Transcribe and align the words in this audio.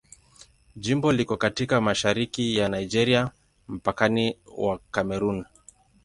Jimbo 0.75 1.11
liko 1.11 1.37
katika 1.37 1.81
mashariki 1.81 2.57
ya 2.57 2.69
Nigeria, 2.69 3.29
mpakani 3.67 4.37
wa 4.57 4.79
Kamerun. 4.91 5.45